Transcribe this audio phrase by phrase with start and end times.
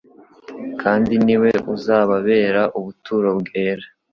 [0.81, 3.85] Kandi ni we uzababera ubuturo bwera,